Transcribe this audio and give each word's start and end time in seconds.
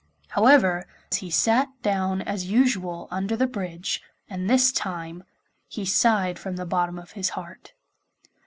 However, 0.29 0.87
he 1.15 1.29
sat 1.29 1.67
down 1.83 2.23
as 2.23 2.47
usual 2.47 3.07
under 3.11 3.35
the 3.37 3.45
bridge, 3.45 4.01
and 4.27 4.49
this 4.49 4.71
time 4.71 5.23
he 5.67 5.85
sighed 5.85 6.39
from 6.39 6.55
the 6.55 6.65
bottom 6.65 6.97
of 6.97 7.11
his 7.11 7.29
heart. 7.37 7.73